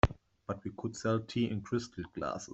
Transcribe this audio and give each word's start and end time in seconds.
But 0.47 0.63
we 0.63 0.71
could 0.75 0.95
sell 0.95 1.19
tea 1.19 1.47
in 1.51 1.61
crystal 1.61 2.03
glasses. 2.15 2.49